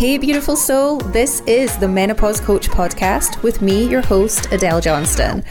[0.00, 0.96] Hey, beautiful soul.
[0.96, 5.44] This is the Menopause Coach podcast with me, your host, Adele Johnston.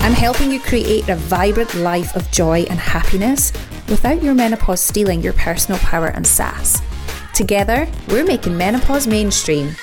[0.00, 3.50] I'm helping you create a vibrant life of joy and happiness
[3.88, 6.82] without your menopause stealing your personal power and sass.
[7.32, 9.74] Together, we're making menopause mainstream.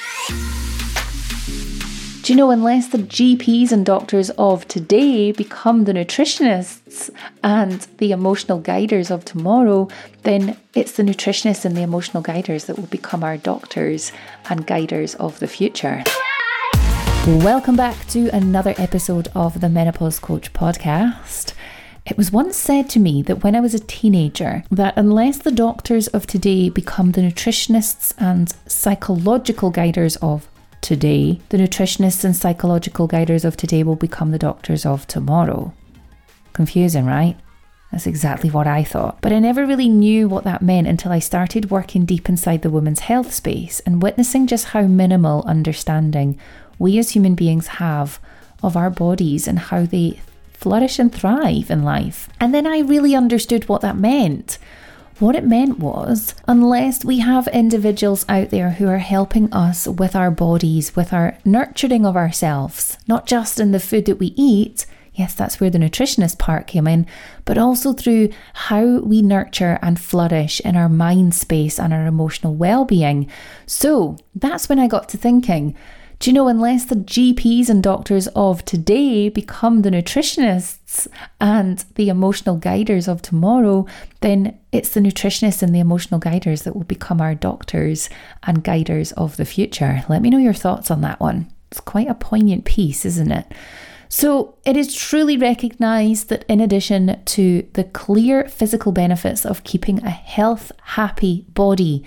[2.29, 7.09] You know, unless the GPs and doctors of today become the nutritionists
[7.41, 9.87] and the emotional guiders of tomorrow,
[10.21, 14.11] then it's the nutritionists and the emotional guiders that will become our doctors
[14.47, 16.03] and guiders of the future.
[17.25, 21.53] Welcome back to another episode of the Menopause Coach podcast.
[22.05, 25.51] It was once said to me that when I was a teenager that unless the
[25.51, 30.47] doctors of today become the nutritionists and psychological guiders of
[30.81, 35.73] today, the nutritionists and psychological guiders of today will become the doctors of tomorrow.
[36.53, 37.37] Confusing, right?
[37.91, 39.19] That's exactly what I thought.
[39.21, 42.69] But I never really knew what that meant until I started working deep inside the
[42.69, 46.39] women's health space and witnessing just how minimal understanding
[46.77, 48.19] we as human beings have
[48.61, 50.19] of our bodies and how they
[50.53, 52.29] flourish and thrive in life.
[52.39, 54.59] And then I really understood what that meant.
[55.19, 60.15] What it meant was, unless we have individuals out there who are helping us with
[60.15, 64.85] our bodies, with our nurturing of ourselves, not just in the food that we eat,
[65.13, 67.05] yes, that's where the nutritionist part came in,
[67.43, 72.55] but also through how we nurture and flourish in our mind space and our emotional
[72.55, 73.29] well being.
[73.65, 75.75] So that's when I got to thinking
[76.19, 81.07] do you know, unless the GPs and doctors of today become the nutritionists
[81.39, 83.85] and the emotional guiders of tomorrow,
[84.19, 88.09] then it's the nutritionists and the emotional guiders that will become our doctors
[88.43, 90.03] and guiders of the future.
[90.09, 91.49] Let me know your thoughts on that one.
[91.71, 93.45] It's quite a poignant piece, isn't it?
[94.09, 100.03] So, it is truly recognised that in addition to the clear physical benefits of keeping
[100.03, 102.03] a health, happy body,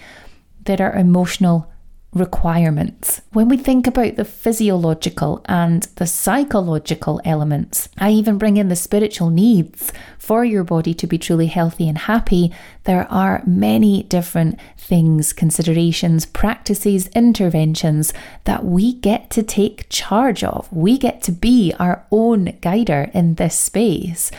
[0.64, 1.71] there are emotional
[2.12, 3.22] requirements.
[3.32, 8.76] When we think about the physiological and the psychological elements, I even bring in the
[8.76, 12.52] spiritual needs for your body to be truly healthy and happy.
[12.84, 18.12] There are many different things, considerations, practices, interventions
[18.44, 20.70] that we get to take charge of.
[20.70, 24.30] We get to be our own guider in this space.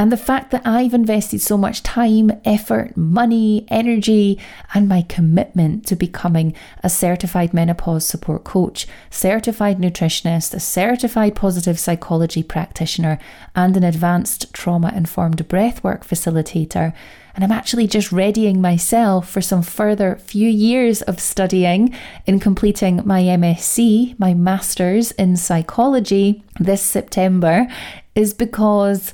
[0.00, 4.38] And the fact that I've invested so much time, effort, money, energy,
[4.72, 11.78] and my commitment to becoming a certified menopause support coach, certified nutritionist, a certified positive
[11.78, 13.18] psychology practitioner,
[13.54, 16.94] and an advanced trauma informed breathwork facilitator.
[17.34, 21.94] And I'm actually just readying myself for some further few years of studying
[22.24, 27.66] in completing my MSc, my master's in psychology this September,
[28.14, 29.12] is because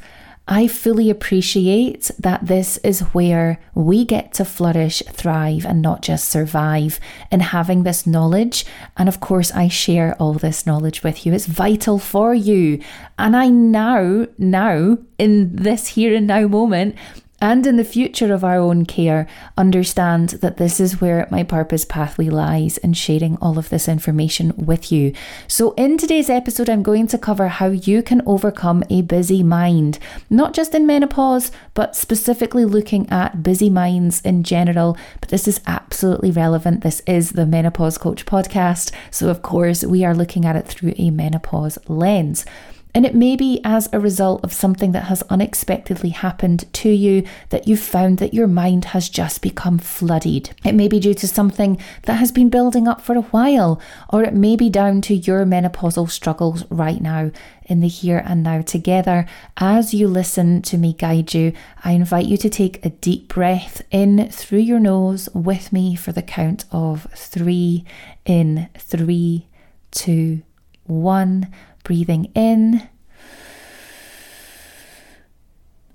[0.49, 6.29] I fully appreciate that this is where we get to flourish, thrive, and not just
[6.29, 7.01] survive.
[7.33, 8.65] And having this knowledge,
[8.97, 12.81] and of course, I share all this knowledge with you, it's vital for you.
[13.19, 16.95] And I now, now, in this here and now moment,
[17.41, 19.27] and in the future of our own care,
[19.59, 24.55] understand that this is where my purpose pathway lies in sharing all of this information
[24.57, 25.13] with you.
[25.47, 29.99] So, in today's episode, I'm going to cover how you can overcome a busy mind,
[30.31, 34.97] not just in menopause, but specifically looking at busy minds in general.
[35.21, 36.83] But this is absolutely relevant.
[36.83, 38.93] This is the Menopause Coach podcast.
[39.11, 42.47] So, of course, we are looking at it through a menopause lens.
[42.97, 47.25] And it may be as a result of something that has unexpectedly happened to you
[47.51, 50.55] that you've found that your mind has just become flooded.
[50.65, 54.25] It may be due to something that has been building up for a while, or
[54.25, 57.33] it may be down to your menopausal struggles right now
[57.67, 59.27] in the here and now together.
[59.59, 61.53] As you listen to me guide you,
[61.85, 66.12] I invite you to take a deep breath in through your nose with me for
[66.12, 67.85] the count of three
[68.25, 69.49] in three,
[69.91, 70.41] two,
[70.85, 71.53] one
[71.87, 72.89] breathing in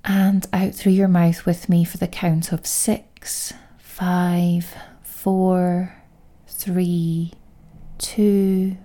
[0.05, 5.93] and out through your mouth with me for the count of six, five, four,
[6.47, 7.33] three,
[7.97, 8.77] two,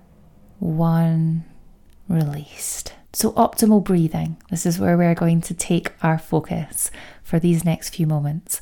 [0.59, 1.45] one,
[2.09, 2.93] released.
[3.13, 4.35] So, optimal breathing.
[4.49, 6.91] This is where we're going to take our focus
[7.23, 8.61] for these next few moments.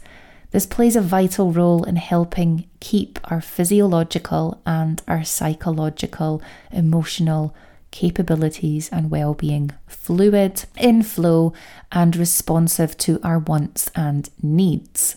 [0.51, 7.55] This plays a vital role in helping keep our physiological and our psychological, emotional,
[7.95, 11.53] capabilities and well-being fluid, in flow,
[11.93, 15.15] and responsive to our wants and needs.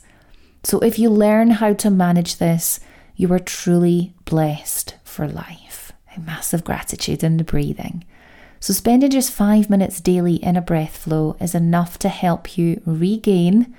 [0.63, 2.79] So if you learn how to manage this,
[3.17, 5.93] you are truly blessed for life.
[6.17, 8.05] A massive gratitude in the breathing.
[8.61, 12.83] So, spending just five minutes daily in a breath flow is enough to help you
[12.85, 13.73] regain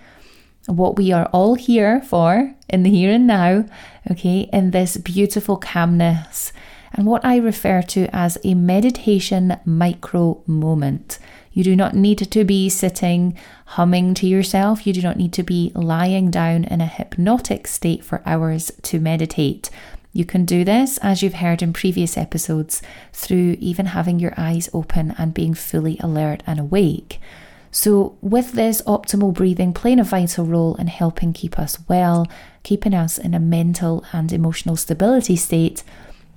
[0.67, 3.65] what we are all here for in the here and now,
[4.09, 6.53] okay, in this beautiful calmness,
[6.93, 11.19] and what I refer to as a meditation micro moment.
[11.51, 14.85] You do not need to be sitting humming to yourself.
[14.85, 18.99] You do not need to be lying down in a hypnotic state for hours to
[18.99, 19.69] meditate.
[20.11, 22.81] You can do this, as you've heard in previous episodes,
[23.13, 27.19] through even having your eyes open and being fully alert and awake.
[27.71, 32.27] So, with this, optimal breathing playing a vital role in helping keep us well,
[32.63, 35.83] keeping us in a mental and emotional stability state.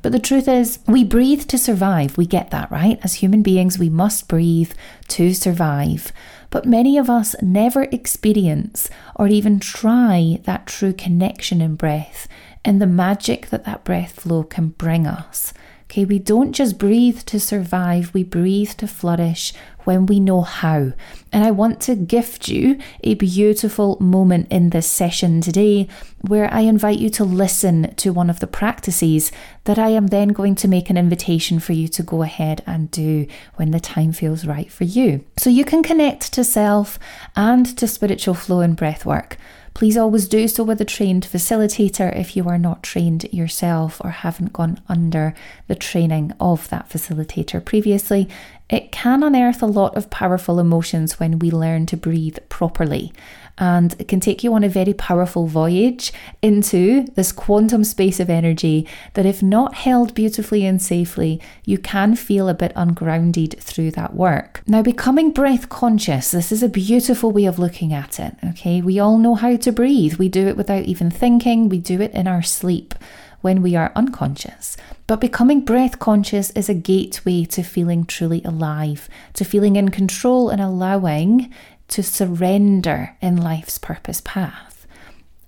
[0.02, 2.18] But the truth is, we breathe to survive.
[2.18, 2.98] We get that, right?
[3.02, 4.72] As human beings, we must breathe
[5.08, 6.12] to survive.
[6.50, 12.26] But many of us never experience or even try that true connection in breath
[12.64, 15.54] and the magic that that breath flow can bring us.
[15.92, 19.52] Okay, we don't just breathe to survive, we breathe to flourish
[19.84, 20.94] when we know how.
[21.30, 25.88] And I want to gift you a beautiful moment in this session today
[26.22, 29.30] where I invite you to listen to one of the practices
[29.64, 32.90] that I am then going to make an invitation for you to go ahead and
[32.90, 35.22] do when the time feels right for you.
[35.36, 36.98] So you can connect to self
[37.36, 39.36] and to spiritual flow and breath work.
[39.74, 44.10] Please always do so with a trained facilitator if you are not trained yourself or
[44.10, 45.34] haven't gone under
[45.66, 48.28] the training of that facilitator previously.
[48.68, 53.12] It can unearth a lot of powerful emotions when we learn to breathe properly
[53.58, 58.30] and it can take you on a very powerful voyage into this quantum space of
[58.30, 63.90] energy that, if not held beautifully and safely, you can feel a bit ungrounded through
[63.92, 64.62] that work.
[64.66, 68.36] Now, becoming breath conscious, this is a beautiful way of looking at it.
[68.50, 72.00] Okay, we all know how to breathe, we do it without even thinking, we do
[72.00, 72.94] it in our sleep
[73.42, 74.76] when we are unconscious.
[75.06, 80.48] But becoming breath conscious is a gateway to feeling truly alive, to feeling in control
[80.48, 81.52] and allowing
[81.92, 84.86] to surrender in life's purpose path.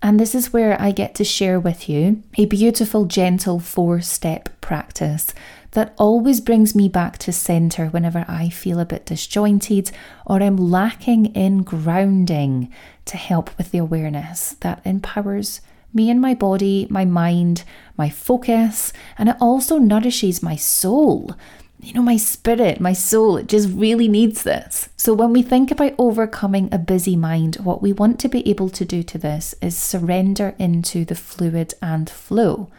[0.02, 4.50] And this is where I get to share with you a beautiful, gentle four step
[4.60, 5.32] practice
[5.70, 9.90] that always brings me back to center whenever I feel a bit disjointed
[10.26, 12.70] or I'm lacking in grounding
[13.06, 15.62] to help with the awareness that empowers
[15.94, 17.64] me and my body, my mind,
[17.96, 21.34] my focus, and it also nourishes my soul
[21.84, 24.88] you know, my spirit, my soul, it just really needs this.
[24.96, 28.70] So, when we think about overcoming a busy mind, what we want to be able
[28.70, 32.70] to do to this is surrender into the fluid and flow.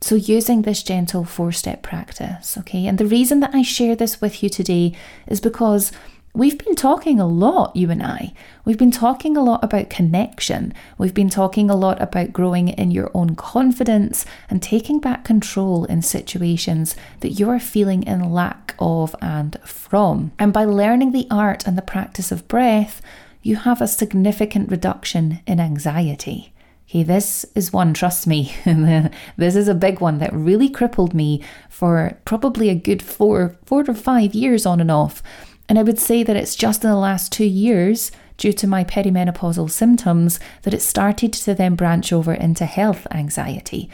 [0.00, 2.86] So, using this gentle four step practice, okay?
[2.86, 4.94] And the reason that I share this with you today
[5.26, 5.90] is because
[6.36, 8.32] We've been talking a lot, you and I.
[8.64, 10.74] We've been talking a lot about connection.
[10.98, 15.84] We've been talking a lot about growing in your own confidence and taking back control
[15.84, 20.32] in situations that you are feeling in lack of and from.
[20.36, 23.00] And by learning the art and the practice of breath,
[23.40, 26.52] you have a significant reduction in anxiety.
[26.90, 28.52] Okay, this is one, trust me,
[29.36, 33.84] this is a big one that really crippled me for probably a good four, four
[33.84, 35.22] to five years on and off.
[35.68, 38.84] And I would say that it's just in the last two years, due to my
[38.84, 43.88] perimenopausal symptoms, that it started to then branch over into health anxiety.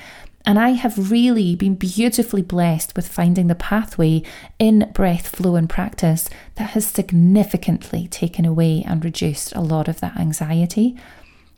[0.47, 4.23] And I have really been beautifully blessed with finding the pathway
[4.59, 10.01] in breath flow and practice that has significantly taken away and reduced a lot of
[10.01, 10.97] that anxiety.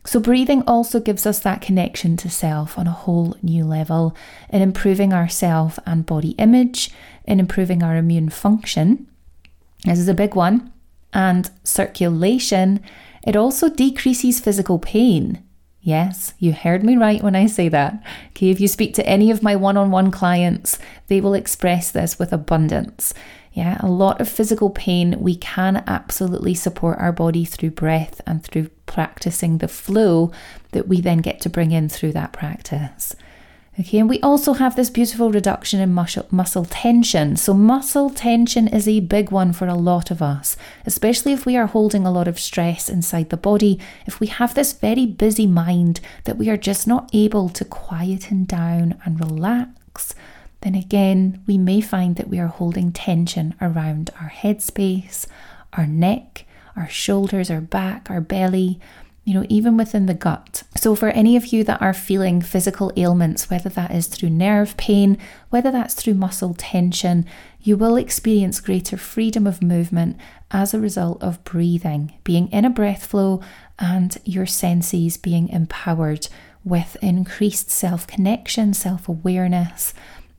[0.04, 4.16] So, breathing also gives us that connection to self on a whole new level
[4.50, 6.90] in improving our self and body image,
[7.24, 9.06] in improving our immune function,
[9.84, 10.72] this is a big one.
[11.12, 12.80] And circulation,
[13.26, 15.42] it also decreases physical pain.
[15.80, 18.02] Yes, you heard me right when I say that.
[18.28, 21.90] Okay, if you speak to any of my one on one clients, they will express
[21.90, 23.12] this with abundance.
[23.52, 28.42] Yeah, a lot of physical pain, we can absolutely support our body through breath and
[28.42, 30.30] through practicing the flow
[30.70, 33.14] that we then get to bring in through that practice.
[33.80, 37.36] Okay, and we also have this beautiful reduction in muscle, muscle tension.
[37.36, 41.56] So, muscle tension is a big one for a lot of us, especially if we
[41.56, 43.80] are holding a lot of stress inside the body.
[44.04, 48.44] If we have this very busy mind that we are just not able to quieten
[48.44, 50.14] down and relax,
[50.60, 55.26] then again, we may find that we are holding tension around our head space,
[55.72, 56.44] our neck,
[56.76, 58.78] our shoulders, our back, our belly,
[59.24, 60.64] you know, even within the gut.
[60.76, 64.76] So, for any of you that are feeling physical ailments, whether that is through nerve
[64.76, 65.16] pain,
[65.50, 67.24] whether that's through muscle tension,
[67.60, 70.16] you will experience greater freedom of movement
[70.50, 73.40] as a result of breathing, being in a breath flow,
[73.78, 76.28] and your senses being empowered
[76.64, 79.94] with increased self connection, self awareness.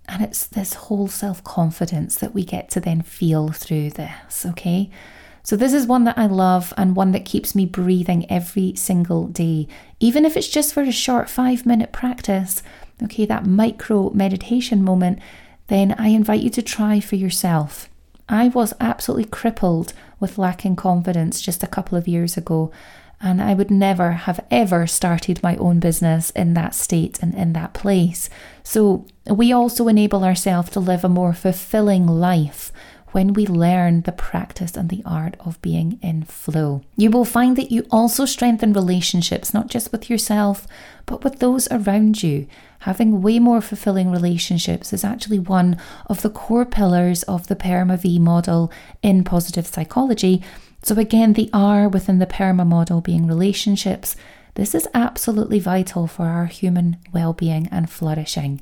[0.10, 4.90] And it's this whole self confidence that we get to then feel through this, okay?
[5.45, 9.27] So, this is one that I love and one that keeps me breathing every single
[9.27, 9.67] day,
[10.00, 12.63] even if it's just for a short five minute practice.
[13.03, 15.19] Okay, that micro meditation moment,
[15.67, 17.89] then I invite you to try for yourself.
[18.29, 22.71] I was absolutely crippled with lacking confidence just a couple of years ago,
[23.19, 27.51] and I would never have ever started my own business in that state and in
[27.53, 28.29] that place.
[28.63, 32.71] So, we also enable ourselves to live a more fulfilling life
[33.13, 36.82] when we learn the practice and the art of being in flow.
[36.98, 40.67] You will find that you also strengthen relationships, not just with yourself,
[41.05, 42.48] but with those around you.
[42.79, 45.77] Having way more fulfilling relationships is actually one
[46.08, 50.41] of the core pillars of the PERMA V model in positive psychology.
[50.82, 54.15] So, again, the R within the PERMA model being relationships.
[54.55, 58.60] This is absolutely vital for our human well being and flourishing.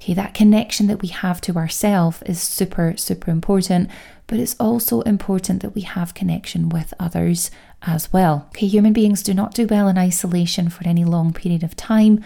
[0.00, 3.90] Okay, that connection that we have to ourselves is super, super important,
[4.28, 7.50] but it's also important that we have connection with others
[7.82, 8.46] as well.
[8.48, 12.24] Okay, human beings do not do well in isolation for any long period of time.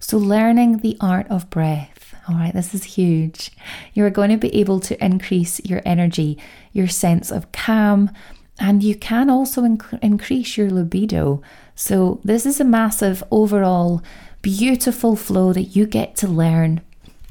[0.00, 3.50] So, learning the art of breath, all right, this is huge.
[3.94, 6.36] You're going to be able to increase your energy,
[6.72, 8.10] your sense of calm,
[8.58, 11.40] and you can also inc- increase your libido.
[11.74, 14.02] So, this is a massive overall
[14.42, 16.82] beautiful flow that you get to learn.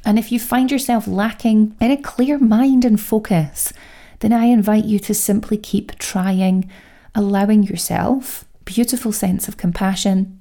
[0.06, 3.72] And if you find yourself lacking in a clear mind and focus,
[4.20, 6.70] then I invite you to simply keep trying,
[7.16, 10.40] allowing yourself beautiful sense of compassion,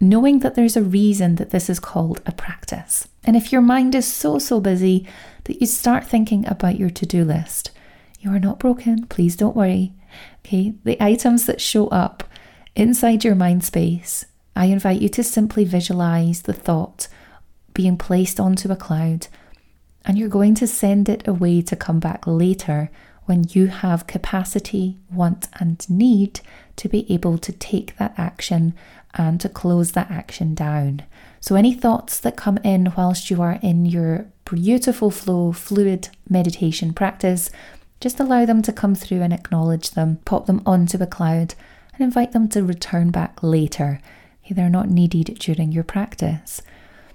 [0.00, 3.08] knowing that there's a reason that this is called a practice.
[3.24, 5.06] And if your mind is so, so busy
[5.44, 7.70] that you start thinking about your to do list,
[8.20, 9.06] you are not broken.
[9.06, 9.92] Please don't worry.
[10.44, 12.24] Okay, the items that show up
[12.74, 14.26] inside your mind space,
[14.56, 17.08] I invite you to simply visualize the thought
[17.80, 19.26] being placed onto a cloud,
[20.04, 22.90] and you're going to send it away to come back later
[23.24, 26.40] when you have capacity, want, and need
[26.76, 28.74] to be able to take that action
[29.14, 31.02] and to close that action down.
[31.40, 36.92] So, any thoughts that come in whilst you are in your beautiful flow, fluid meditation
[36.92, 37.50] practice,
[37.98, 41.54] just allow them to come through and acknowledge them, pop them onto a cloud,
[41.94, 44.02] and invite them to return back later.
[44.50, 46.60] They're not needed during your practice.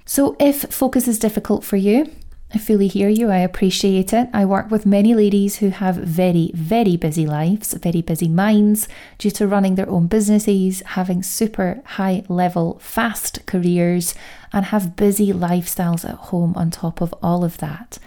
[0.06, 2.12] So, if focus is difficult for you,
[2.54, 3.32] I fully hear you.
[3.32, 4.30] I appreciate it.
[4.32, 9.32] I work with many ladies who have very, very busy lives, very busy minds due
[9.32, 14.14] to running their own businesses, having super high level, fast careers,
[14.54, 17.98] and have busy lifestyles at home on top of all of that.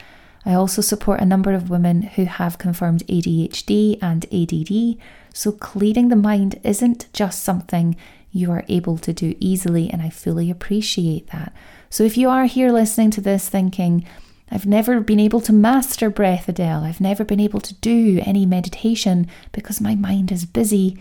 [0.46, 4.96] I also support a number of women who have confirmed ADHD and ADD,
[5.34, 7.96] so clearing the mind isn't just something
[8.30, 11.52] you are able to do easily, and I fully appreciate that.
[11.90, 14.06] So if you are here listening to this thinking,
[14.50, 16.84] I've never been able to master breath, Adele.
[16.84, 20.98] I've never been able to do any meditation because my mind is busy.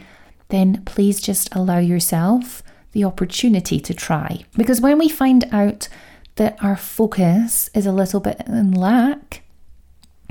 [0.50, 4.46] Then please just allow yourself the opportunity to try.
[4.56, 5.88] Because when we find out
[6.36, 9.44] that our focus is a little bit in lack,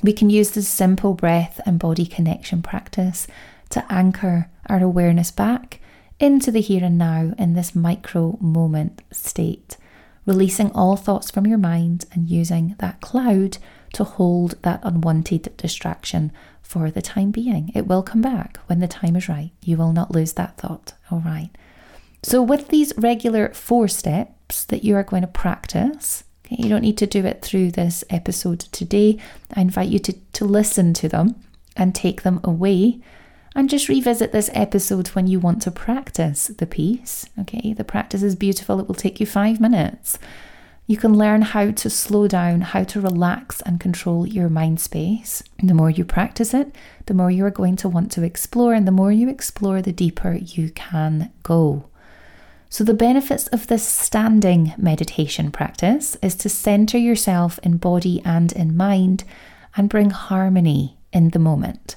[0.02, 3.26] we can use this simple breath and body connection practice
[3.70, 5.80] to anchor our awareness back
[6.18, 9.76] into the here and now in this micro moment state
[10.26, 13.58] releasing all thoughts from your mind and using that cloud
[13.92, 17.70] to hold that unwanted distraction for the time being.
[17.74, 19.52] It will come back when the time is right.
[19.62, 20.92] You will not lose that thought.
[21.10, 21.50] All right.
[22.22, 26.80] So, with these regular four steps that you are going to practice, okay, you don't
[26.80, 29.18] need to do it through this episode today.
[29.54, 31.36] I invite you to, to listen to them
[31.76, 33.00] and take them away
[33.56, 37.24] and just revisit this episode when you want to practice the piece.
[37.40, 40.18] Okay, the practice is beautiful, it will take you five minutes.
[40.86, 45.42] You can learn how to slow down, how to relax and control your mind space.
[45.60, 48.86] The more you practice it, the more you are going to want to explore, and
[48.86, 51.88] the more you explore, the deeper you can go.
[52.68, 58.52] So, the benefits of this standing meditation practice is to center yourself in body and
[58.52, 59.24] in mind
[59.76, 61.96] and bring harmony in the moment.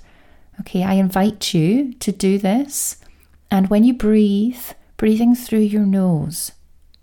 [0.62, 2.98] Okay, I invite you to do this.
[3.50, 4.62] And when you breathe,
[4.98, 6.51] breathing through your nose,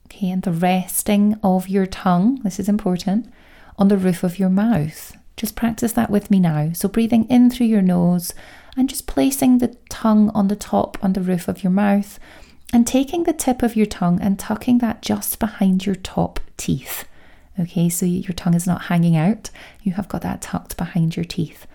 [0.07, 3.33] okay, and the resting of your tongue, this is important,
[3.79, 5.17] on the roof of your mouth.
[5.37, 6.71] Just practice that with me now.
[6.73, 8.33] So, breathing in through your nose
[8.77, 12.19] and just placing the tongue on the top, on the roof of your mouth,
[12.73, 17.07] and taking the tip of your tongue and tucking that just behind your top teeth.
[17.59, 19.51] Okay, so your tongue is not hanging out,
[19.83, 21.67] you have got that tucked behind your teeth.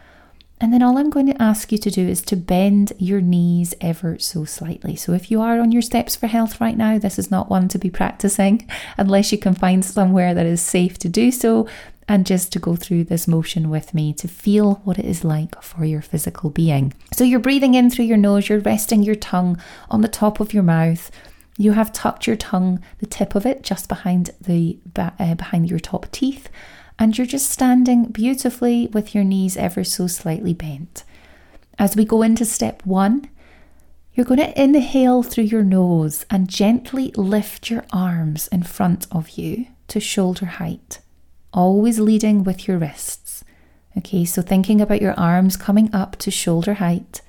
[0.61, 3.73] And then all I'm going to ask you to do is to bend your knees
[3.81, 4.95] ever so slightly.
[4.95, 7.67] So if you are on your steps for health right now, this is not one
[7.69, 11.67] to be practicing unless you can find somewhere that is safe to do so.
[12.07, 15.61] and just to go through this motion with me to feel what it is like
[15.63, 16.93] for your physical being.
[17.13, 19.57] So you're breathing in through your nose, you're resting your tongue
[19.89, 21.09] on the top of your mouth.
[21.57, 25.79] You have tucked your tongue, the tip of it, just behind the uh, behind your
[25.79, 26.49] top teeth,
[27.01, 31.03] and you're just standing beautifully with your knees ever so slightly bent.
[31.79, 33.27] As we go into step one,
[34.13, 39.31] you're going to inhale through your nose and gently lift your arms in front of
[39.31, 40.99] you to shoulder height,
[41.51, 43.43] always leading with your wrists.
[43.97, 47.21] Okay, so thinking about your arms coming up to shoulder height,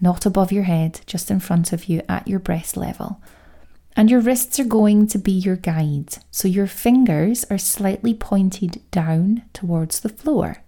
[0.00, 3.20] not above your head, just in front of you at your breast level.
[3.96, 6.18] And your wrists are going to be your guide.
[6.30, 10.64] So your fingers are slightly pointed down towards the floor.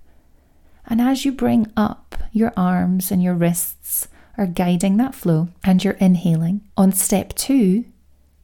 [0.86, 4.06] And as you bring up your arms and your wrists,
[4.38, 6.62] are guiding that flow and you're inhaling.
[6.76, 7.84] On step two,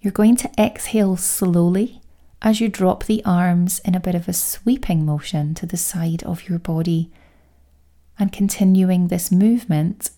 [0.01, 2.01] you're going to exhale slowly
[2.41, 6.23] as you drop the arms in a bit of a sweeping motion to the side
[6.25, 7.11] of your body
[8.19, 10.11] and continuing this movement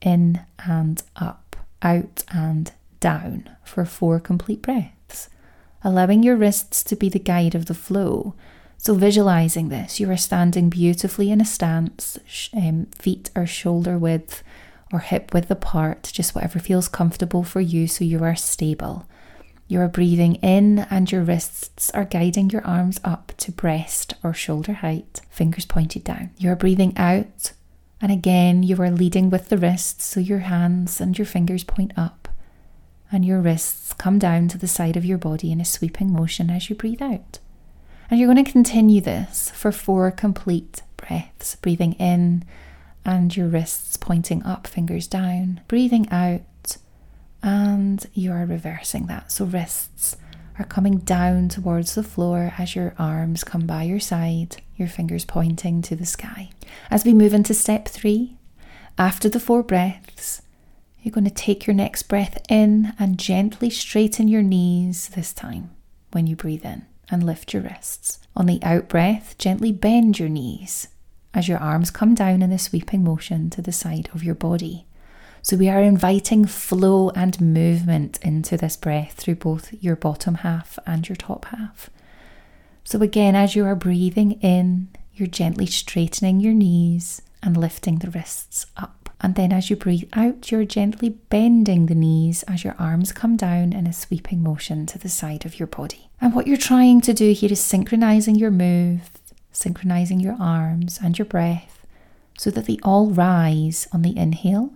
[0.00, 5.28] in and up, out and down for four complete breaths,
[5.82, 8.34] allowing your wrists to be the guide of the flow.
[8.76, 12.18] So, visualizing this, you are standing beautifully in a stance,
[12.54, 14.42] um, feet are shoulder width
[14.92, 19.06] or hip width apart, just whatever feels comfortable for you so you are stable.
[19.66, 24.32] You are breathing in, and your wrists are guiding your arms up to breast or
[24.32, 26.30] shoulder height, fingers pointed down.
[26.38, 27.52] You are breathing out,
[28.00, 31.92] and again, you are leading with the wrists, so your hands and your fingers point
[31.98, 32.17] up,
[33.10, 36.50] and your wrists come down to the side of your body in a sweeping motion
[36.50, 37.38] as you breathe out.
[38.10, 42.44] And you're going to continue this for four complete breaths, breathing in
[43.04, 46.76] and your wrists pointing up, fingers down, breathing out,
[47.42, 49.32] and you are reversing that.
[49.32, 50.16] So, wrists
[50.58, 55.24] are coming down towards the floor as your arms come by your side, your fingers
[55.24, 56.50] pointing to the sky.
[56.90, 58.36] As we move into step three,
[58.98, 60.42] after the four breaths,
[61.08, 65.70] you're going to take your next breath in and gently straighten your knees this time
[66.10, 68.18] when you breathe in and lift your wrists.
[68.36, 70.88] On the out breath, gently bend your knees
[71.32, 74.84] as your arms come down in a sweeping motion to the side of your body.
[75.40, 80.78] So, we are inviting flow and movement into this breath through both your bottom half
[80.86, 81.88] and your top half.
[82.84, 88.10] So, again, as you are breathing in, you're gently straightening your knees and lifting the
[88.10, 88.97] wrists up.
[89.20, 93.36] And then, as you breathe out, you're gently bending the knees as your arms come
[93.36, 96.08] down in a sweeping motion to the side of your body.
[96.20, 99.10] And what you're trying to do here is synchronizing your move
[99.58, 101.84] synchronizing your arms and your breath
[102.38, 104.72] so that they all rise on the inhale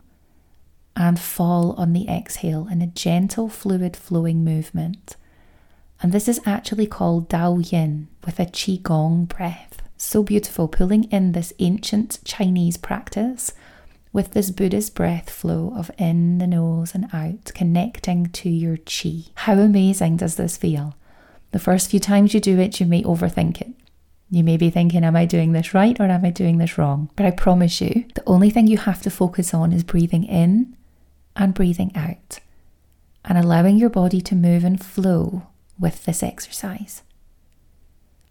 [0.96, 5.16] and fall on the exhale in a gentle, fluid flowing movement.
[6.02, 9.80] And this is actually called Dao Yin with a Qigong breath.
[9.96, 13.52] So beautiful, pulling in this ancient Chinese practice
[14.12, 19.30] with this Buddha's breath flow of in the nose and out, connecting to your Qi.
[19.34, 20.96] How amazing does this feel?
[21.52, 23.72] The first few times you do it, you may overthink it.
[24.30, 27.10] You may be thinking, Am I doing this right or am I doing this wrong?
[27.16, 30.76] But I promise you, the only thing you have to focus on is breathing in
[31.36, 32.40] and breathing out
[33.24, 35.46] and allowing your body to move and flow
[35.78, 37.02] with this exercise.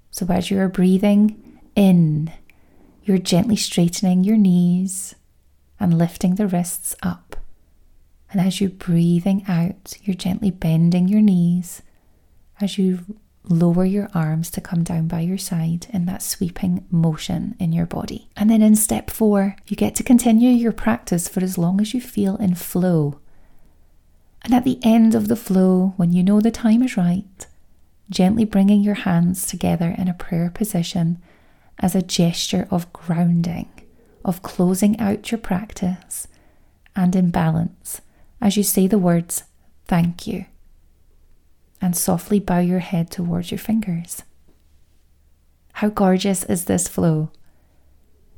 [0.10, 2.32] So, as you're breathing in,
[3.04, 5.16] you're gently straightening your knees
[5.82, 7.36] and lifting the wrists up.
[8.32, 11.82] And as you're breathing out, you're gently bending your knees
[12.62, 13.00] as you
[13.44, 17.88] lower your arms to come down by your side in that sweeping motion in your
[17.88, 18.30] body.
[18.38, 21.94] And then in step four, you get to continue your practice for as long as
[21.94, 23.20] you feel in flow.
[24.44, 27.48] And at the end of the flow, when you know the time is right,
[28.10, 31.20] gently bringing your hands together in a prayer position
[31.80, 33.70] as a gesture of grounding,
[34.24, 36.28] of closing out your practice
[36.96, 38.02] and in balance
[38.42, 39.44] as you say the words,
[39.86, 40.46] thank you
[41.82, 44.24] and softly bow your head towards your fingers.
[45.74, 47.32] How gorgeous is this flow?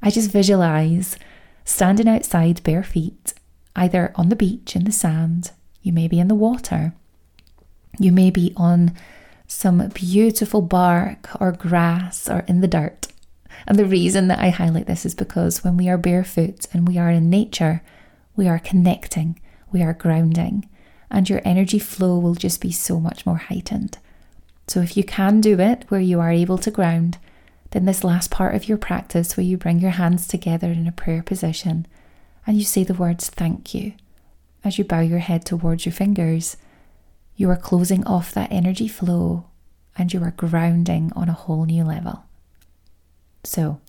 [0.02, 1.18] I just visualize
[1.66, 3.34] standing outside bare feet,
[3.76, 6.94] either on the beach in the sand, you may be in the water,
[8.00, 8.94] you may be on
[9.48, 13.08] some beautiful bark or grass or in the dirt.
[13.68, 16.98] And the reason that I highlight this is because when we are barefoot and we
[16.98, 17.82] are in nature,
[18.36, 19.40] we are connecting,
[19.72, 20.70] we are grounding
[21.10, 24.00] and your energy flow will just be so much more heightened.
[24.68, 27.18] So, if you can do it where you are able to ground,
[27.72, 30.92] then this last part of your practice where you bring your hands together in a
[30.92, 31.86] prayer position
[32.48, 33.94] and you say the words thank you
[34.64, 36.58] as you bow your head towards your fingers,
[37.36, 39.46] you are closing off that energy flow
[39.98, 42.24] and you are grounding on a whole new level.
[43.44, 43.80] So,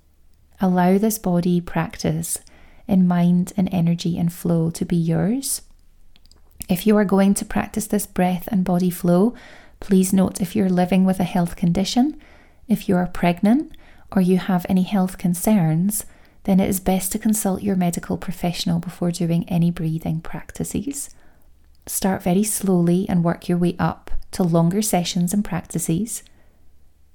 [0.61, 2.39] allow this body practice
[2.87, 5.63] in mind and energy and flow to be yours.
[6.69, 9.35] If you are going to practice this breath and body flow,
[9.81, 12.21] please note if you're living with a health condition,
[12.69, 13.77] if you are pregnant,
[14.13, 16.07] or you have any health concerns,
[16.45, 21.11] then it is best to consult your medical professional before doing any breathing practices.
[21.87, 26.23] Start very slowly and work your way up to longer sessions and practices.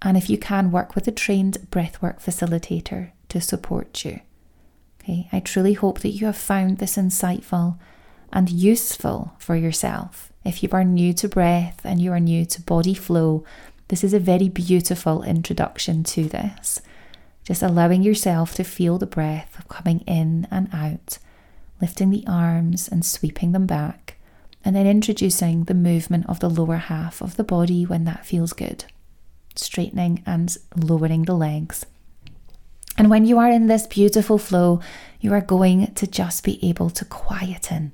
[0.02, 4.22] And if you can, work with a trained breathwork facilitator to support you.
[5.02, 7.78] Okay, I truly hope that you have found this insightful
[8.32, 10.32] and useful for yourself.
[10.46, 13.44] If you are new to breath and you are new to body flow,
[13.90, 16.82] this is a very beautiful introduction to this.
[17.44, 21.18] Just allowing yourself to feel the breath coming in and out,
[21.82, 24.18] lifting the arms and sweeping them back,
[24.64, 28.54] and then introducing the movement of the lower half of the body when that feels
[28.54, 28.86] good,
[29.60, 31.86] straightening and lowering the legs.
[32.98, 34.82] And when you are in this beautiful flow,
[35.22, 37.92] you are going to just be able to quieten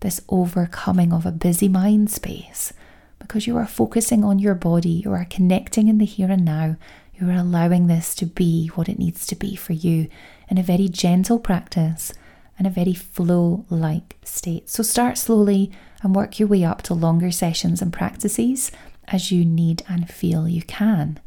[0.00, 2.72] this overcoming of a busy mind space
[3.18, 6.76] because you are focusing on your body, you are connecting in the here and now,
[7.14, 10.08] you are allowing this to be what it needs to be for you
[10.48, 12.12] in a very gentle practice
[12.58, 14.68] and a very flow like state.
[14.68, 15.70] So start slowly
[16.02, 18.70] and work your way up to longer sessions and practices
[19.12, 21.20] as you need and feel you can.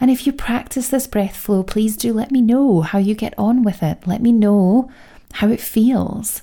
[0.00, 3.34] And if you practice this breath flow, please do let me know how you get
[3.36, 4.06] on with it.
[4.06, 4.90] Let me know
[5.34, 6.42] how it feels.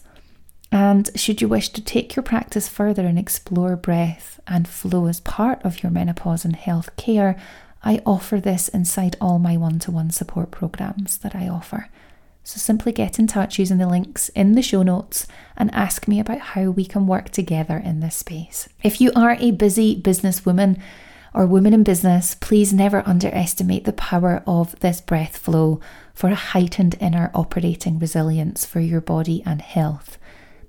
[0.72, 5.22] And should you wish to take your practice further and explore breath and flow as
[5.22, 7.38] part of your menopause and health care,
[7.82, 11.90] I offer this inside all my one to one support programs that I offer.
[12.46, 15.26] So simply get in touch using the links in the show notes
[15.58, 18.70] and ask me about how we can work together in this space.
[18.84, 20.80] If you are a busy businesswoman
[21.34, 25.80] or woman in business, please never underestimate the power of this breath flow
[26.14, 30.20] for a heightened inner operating resilience for your body and health.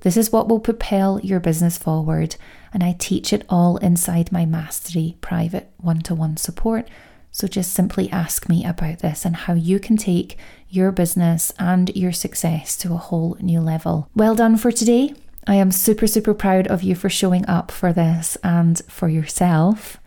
[0.01, 2.37] This is what will propel your business forward,
[2.73, 6.89] and I teach it all inside my Mastery private one to one support.
[7.37, 10.39] So just simply ask me about this and how you can take
[10.71, 14.09] your business and your success to a whole new level.
[14.15, 15.13] Well done for today.
[15.47, 19.99] I am super, super proud of you for showing up for this and for yourself.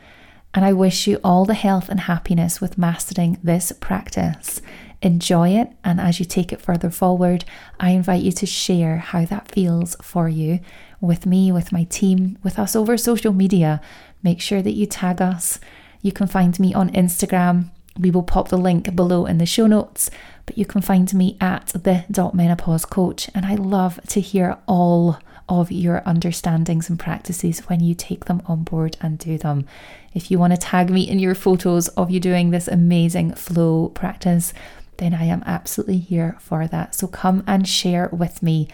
[0.56, 4.60] And I wish you all the health and happiness with mastering this practice
[5.04, 5.72] enjoy it.
[5.84, 7.46] And as you take it further forward,
[7.80, 10.62] I invite you to share how that feels for you
[11.00, 13.82] with me, with my team, with us over social media.
[14.24, 15.60] Make sure that you tag us.
[16.02, 17.72] You can find me on Instagram.
[17.98, 20.10] We will pop the link below in the show notes,
[20.46, 23.30] but you can find me at the menopause coach.
[23.36, 28.42] And I love to hear all of your understandings and practices when you take them
[28.46, 29.66] on board and do them.
[30.14, 33.90] If you want to tag me in your photos of you doing this amazing flow
[33.90, 34.54] practice,
[34.98, 36.94] then I am absolutely here for that.
[36.94, 38.68] So come and share with me.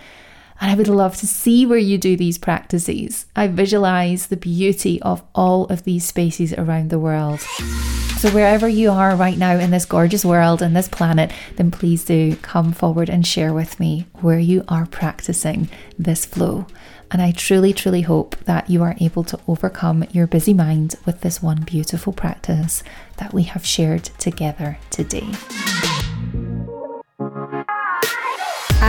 [0.62, 3.26] And I would love to see where you do these practices.
[3.36, 7.42] I visualize the beauty of all of these spaces around the world.
[8.20, 12.06] So, wherever you are right now in this gorgeous world and this planet, then please
[12.06, 16.66] do come forward and share with me where you are practicing this flow.
[17.12, 21.22] And I truly, truly hope that you are able to overcome your busy mind with
[21.22, 22.84] this one beautiful practice
[23.18, 25.28] that we have shared together today.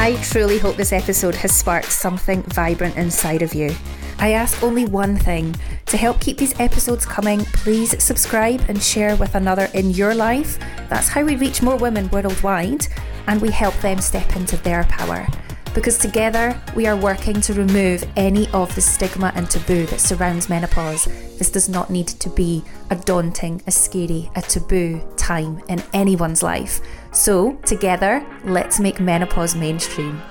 [0.07, 3.75] I truly hope this episode has sparked something vibrant inside of you.
[4.21, 9.16] I ask only one thing to help keep these episodes coming, please subscribe and share
[9.16, 10.61] with another in your life.
[10.88, 12.87] That's how we reach more women worldwide
[13.27, 15.27] and we help them step into their power.
[15.76, 20.48] Because together we are working to remove any of the stigma and taboo that surrounds
[20.48, 21.04] menopause.
[21.36, 26.42] This does not need to be a daunting, a scary, a taboo time in anyone's
[26.42, 26.80] life.
[27.12, 30.22] So, together, let's make menopause mainstream.